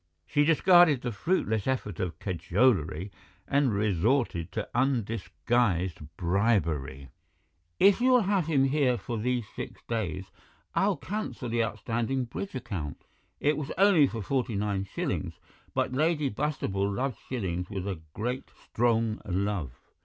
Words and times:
She 0.25 0.43
discarded 0.45 1.01
the 1.03 1.11
fruitless 1.11 1.67
effort 1.67 1.99
at 1.99 2.17
cajolery 2.19 3.11
and 3.47 3.71
resorted 3.71 4.51
to 4.53 4.67
undisguised 4.73 5.99
bribery. 6.17 7.09
"If 7.79 8.01
you'll 8.01 8.21
have 8.21 8.47
him 8.47 8.63
here 8.63 8.97
for 8.97 9.19
these 9.19 9.47
six 9.55 9.83
days 9.87 10.31
I'll 10.73 10.97
cancel 10.97 11.49
that 11.49 11.63
outstanding 11.63 12.25
bridge 12.25 12.55
account." 12.55 13.03
It 13.39 13.57
was 13.57 13.71
only 13.77 14.07
for 14.07 14.23
forty 14.23 14.55
nine 14.55 14.85
shillings, 14.85 15.33
but 15.75 15.93
Lady 15.93 16.29
Bastable 16.31 16.91
loved 16.91 17.19
shillings 17.29 17.69
with 17.69 17.87
a 17.87 18.01
great, 18.15 18.49
strong 18.71 19.21
love. 19.23 19.69